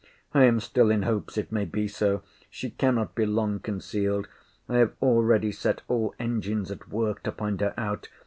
[0.33, 5.51] I am still in hopes it may be so—she cannot be long concealed—I have already
[5.51, 8.09] set all engines at work to find her out!